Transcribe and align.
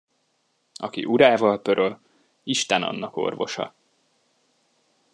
Aki 0.75 1.05
urával 1.05 1.61
pöröl, 1.61 1.99
Isten 2.43 2.83
annak 2.83 3.17
orvosa. 3.17 3.73